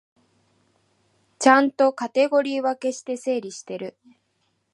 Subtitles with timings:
[1.37, 3.99] ちゃんとカテゴリー分けして整理してる